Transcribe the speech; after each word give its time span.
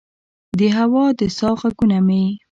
د 0.57 0.59
هوا 0.77 1.05
د 1.19 1.21
سا 1.37 1.49
ه 1.59 1.67
ږغونه 1.71 1.97
مې 2.07 2.23